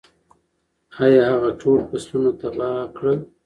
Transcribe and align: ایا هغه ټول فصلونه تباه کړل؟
ایا 1.03 1.23
هغه 1.31 1.51
ټول 1.61 1.79
فصلونه 1.89 2.31
تباه 2.39 2.77
کړل؟ 2.97 3.19